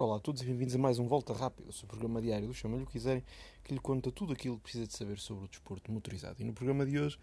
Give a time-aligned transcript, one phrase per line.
[0.00, 2.54] Olá a todos e bem-vindos a mais um Volta Rápida, o seu programa diário do
[2.54, 3.22] Chama-lhe o que quiserem,
[3.62, 6.40] que lhe conta tudo aquilo que precisa de saber sobre o desporto motorizado.
[6.40, 7.18] E no programa de hoje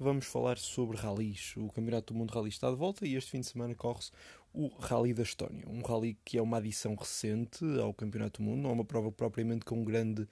[0.00, 1.54] vamos falar sobre ralis.
[1.58, 4.10] O Campeonato do Mundo Rally está de volta e este fim de semana corre-se
[4.54, 5.62] o Rally da Estónia.
[5.68, 9.12] Um rally que é uma adição recente ao Campeonato do Mundo, não é uma prova
[9.12, 10.26] propriamente com grande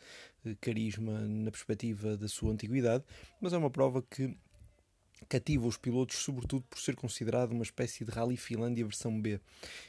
[0.46, 3.04] eh, carisma na perspectiva da sua antiguidade,
[3.42, 4.34] mas é uma prova que
[5.28, 9.40] cativa os pilotos, sobretudo por ser considerado uma espécie de Rally Finlândia versão B.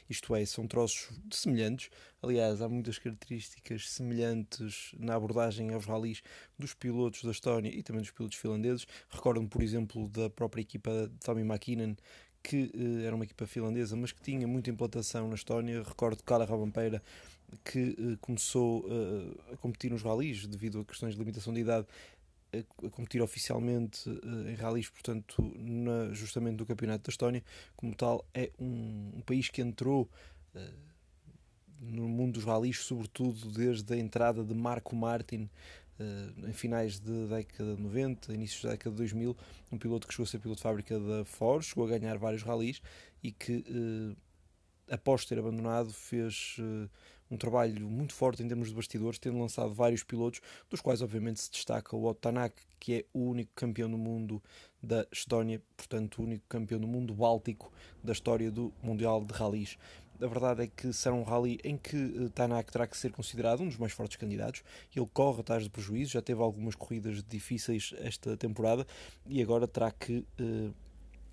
[0.08, 1.90] Isto é, são troços semelhantes.
[2.22, 6.22] Aliás, há muitas características semelhantes na abordagem aos rallies
[6.58, 8.86] dos pilotos da Estónia e também dos pilotos finlandeses.
[9.10, 11.94] Recordo-me, por exemplo, da própria equipa de Tommy McKinnon,
[12.42, 15.82] que eh, era uma equipa finlandesa, mas que tinha muita implantação na Estónia.
[15.82, 17.02] Recordo Carla Rabampeira,
[17.64, 21.86] que eh, começou eh, a competir nos rallies devido a questões de limitação de idade
[22.52, 27.42] a, competir oficialmente uh, em rallies, portanto, na, justamente no Campeonato da Estónia.
[27.76, 30.08] Como tal, é um, um país que entrou
[30.54, 30.60] uh,
[31.80, 35.48] no mundo dos rallies, sobretudo desde a entrada de Marco Martin
[35.98, 39.36] uh, em finais da década de 90, inícios da década de 2000.
[39.70, 42.42] Um piloto que chegou a ser piloto de fábrica da Ford, chegou a ganhar vários
[42.42, 42.80] rallies
[43.22, 43.64] e que
[44.92, 46.88] após ter abandonado, fez uh,
[47.32, 51.40] um trabalho muito forte em termos de bastidores, tendo lançado vários pilotos, dos quais obviamente
[51.40, 52.28] se destaca o Otto
[52.78, 54.42] que é o único campeão do mundo
[54.82, 57.72] da Estónia, portanto o único campeão do mundo báltico
[58.04, 59.78] da história do Mundial de Rallys.
[60.20, 63.62] A verdade é que será um rally em que uh, Tanak terá que ser considerado
[63.62, 64.62] um dos mais fortes candidatos.
[64.94, 68.86] Ele corre atrás de prejuízo, já teve algumas corridas difíceis esta temporada
[69.26, 70.72] e agora terá que uh,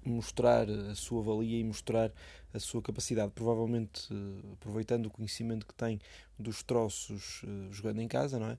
[0.03, 2.11] mostrar a sua valia e mostrar
[2.53, 5.99] a sua capacidade, provavelmente eh, aproveitando o conhecimento que tem
[6.37, 8.57] dos troços eh, jogando em casa, não é?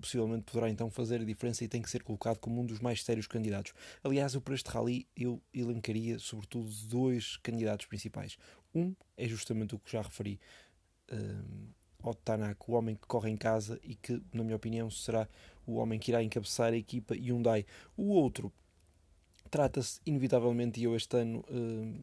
[0.00, 3.02] Possivelmente poderá então fazer a diferença e tem que ser colocado como um dos mais
[3.02, 3.72] sérios candidatos.
[4.02, 8.38] Aliás, eu para este rally eu elencaria sobretudo dois candidatos principais.
[8.74, 10.40] Um é justamente o que já referi,
[11.12, 11.68] um,
[12.06, 15.28] eh, Tanak, o homem que corre em casa e que, na minha opinião, será
[15.66, 17.66] o homem que irá encabeçar a equipa Hyundai.
[17.96, 18.52] O outro
[19.50, 22.02] Trata-se, inevitavelmente, e eu este ano uh,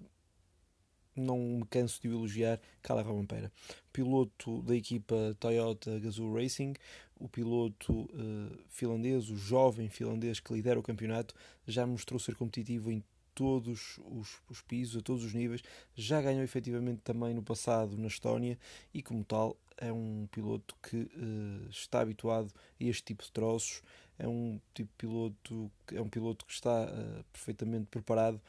[1.16, 3.52] não me canso de elogiar, Cala Robampera,
[3.94, 6.74] piloto da equipa Toyota Gazoo Racing,
[7.18, 11.34] o piloto uh, finlandês, o jovem finlandês que lidera o campeonato,
[11.66, 13.04] já mostrou ser competitivo em
[13.34, 15.62] todos os, os pisos, a todos os níveis,
[15.94, 18.58] já ganhou efetivamente também no passado na Estónia
[18.94, 23.82] e, como tal, é um piloto que uh, está habituado a este tipo de troços,
[24.18, 28.42] é um tipo piloto, é um piloto que está uh, perfeitamente preparado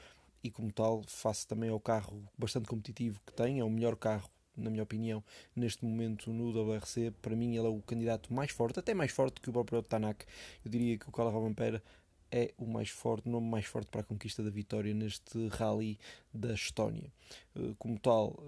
[0.43, 4.31] e como tal face também ao carro bastante competitivo que tem, é o melhor carro
[4.57, 5.23] na minha opinião,
[5.55, 9.41] neste momento no WRC, para mim ele é o candidato mais forte, até mais forte
[9.41, 10.25] que o próprio Tanak.
[10.65, 11.83] Eu diria que o Carlos Robampera
[12.31, 15.99] é o mais forte, o nome mais forte para a conquista da vitória neste rally
[16.33, 17.13] da Estónia.
[17.55, 18.43] Eh, como tal,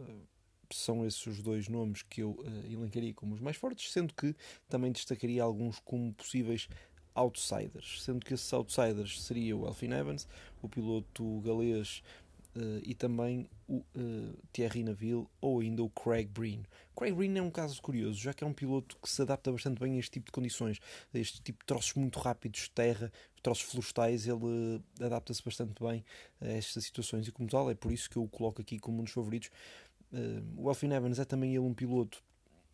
[0.77, 4.35] são esses os dois nomes que eu uh, elencaria como os mais fortes, sendo que
[4.69, 6.69] também destacaria alguns como possíveis
[7.15, 10.29] outsiders, sendo que esses outsiders seriam o Elfin Evans,
[10.63, 12.03] o piloto galês
[12.57, 16.63] uh, e também o uh, Thierry Neville ou ainda o Craig Breen.
[16.97, 19.79] Craig Breen é um caso curioso, já que é um piloto que se adapta bastante
[19.81, 20.79] bem a este tipo de condições,
[21.15, 23.13] a este tipo de troços muito rápidos de terra,
[23.43, 26.05] troços florestais, ele adapta-se bastante bem
[26.41, 29.01] a estas situações e como tal é por isso que eu o coloco aqui como
[29.01, 29.51] um dos favoritos
[30.13, 32.23] Uh, o Elfin Evans é também ele um piloto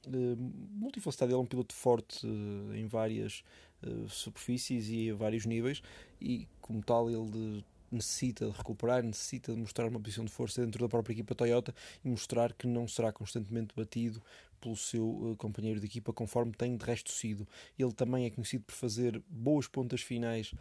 [0.06, 0.36] uh,
[0.72, 3.42] multifacetado, ele é um piloto forte uh, em várias
[3.82, 5.82] uh, superfícies e a vários níveis
[6.20, 10.80] e como tal ele necessita de recuperar, necessita de mostrar uma posição de força dentro
[10.80, 11.74] da própria equipa Toyota
[12.04, 14.20] e mostrar que não será constantemente batido
[14.60, 17.46] pelo seu companheiro de equipa conforme tem de resto sido.
[17.78, 20.52] Ele também é conhecido por fazer boas pontas finais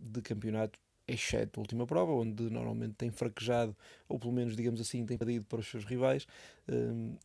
[0.00, 0.76] de campeonato
[1.06, 3.76] exceto a última prova, onde normalmente tem fraquejado,
[4.08, 6.26] ou pelo menos, digamos assim, tem perdido para os seus rivais.
[6.68, 7.16] Um,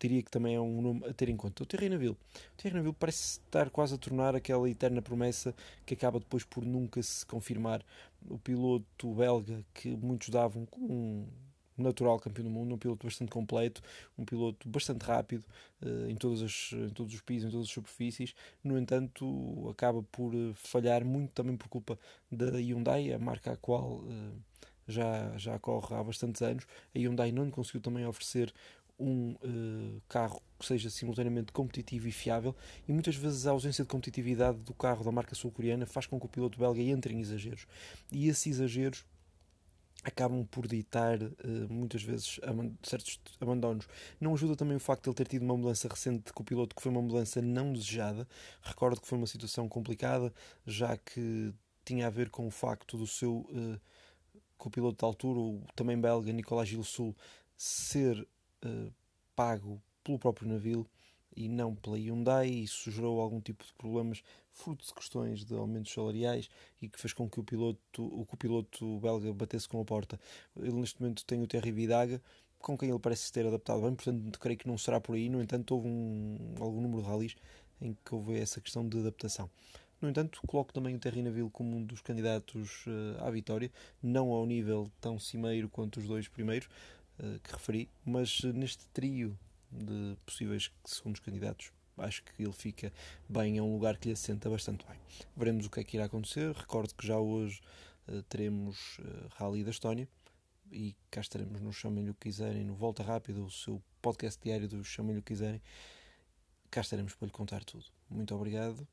[0.00, 1.62] diria que também é um nome a ter em conta.
[1.62, 2.16] O Thierry Neville.
[2.16, 5.54] O Thierry Neville parece estar quase a tornar aquela eterna promessa
[5.86, 7.84] que acaba depois por nunca se confirmar.
[8.28, 11.26] O piloto belga que muitos davam como um
[11.76, 13.82] natural campeão do mundo, um piloto bastante completo,
[14.18, 15.44] um piloto bastante rápido
[15.82, 18.34] uh, em, todas as, em todos os pisos, em todas as superfícies.
[18.62, 21.98] No entanto, acaba por uh, falhar muito também por culpa
[22.30, 24.32] da Hyundai, a marca a qual uh,
[24.86, 26.66] já, já corre há bastantes anos.
[26.94, 28.52] A Hyundai não conseguiu também oferecer
[29.00, 29.34] um
[30.08, 32.54] carro que seja simultaneamente competitivo e fiável,
[32.86, 36.26] e muitas vezes a ausência de competitividade do carro da marca sul-coreana faz com que
[36.26, 37.66] o piloto belga entre em exageros.
[38.12, 39.04] E esses exageros
[40.02, 41.32] acabam por ditar uh,
[41.68, 42.40] muitas vezes
[42.82, 43.86] certos abandonos.
[44.20, 46.74] Não ajuda também o facto de ele ter tido uma mudança recente com o piloto
[46.74, 48.26] que foi uma mudança não desejada.
[48.62, 50.32] Recordo que foi uma situação complicada,
[50.66, 51.52] já que
[51.84, 53.80] tinha a ver com o facto do seu uh,
[54.56, 57.16] com o piloto de altura, o também belga Nicolas Gilles Sul,
[57.56, 58.16] ser
[58.64, 58.92] uh,
[59.34, 60.86] pago pelo próprio navio
[61.36, 62.48] e não pela Hyundai.
[62.48, 66.48] Isso gerou algum tipo de problemas, fruto de questões de aumentos salariais
[66.80, 69.84] e que fez com que o piloto, o, que o piloto belga batesse com a
[69.84, 70.20] porta.
[70.56, 72.20] Ele neste momento tem o Terry Vidaga,
[72.58, 75.28] com quem ele parece ter adaptado bem, portanto creio que não será por aí.
[75.28, 77.36] No entanto, houve um, algum número de rallies
[77.80, 79.50] em que houve essa questão de adaptação.
[80.00, 83.70] No entanto, coloco também o Terry Naville como um dos candidatos uh, à vitória,
[84.02, 86.68] não ao nível tão cimeiro quanto os dois primeiros
[87.20, 89.38] uh, que referi, mas uh, neste trio
[89.72, 92.92] de possíveis segundos candidatos, acho que ele fica
[93.28, 94.98] bem, é um lugar que lhe assenta bastante bem.
[95.36, 96.54] Veremos o que é que irá acontecer.
[96.54, 97.60] Recordo que já hoje
[98.28, 98.98] teremos
[99.36, 100.08] Rally da Estónia
[100.70, 104.68] e cá estaremos no Chamem-lhe o que quiserem, no Volta Rápido, o seu podcast diário
[104.68, 105.62] do Chamem-lhe o que quiserem.
[106.70, 107.84] Cá estaremos para lhe contar tudo.
[108.08, 108.86] Muito obrigado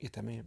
[0.00, 0.44] e até amanhã.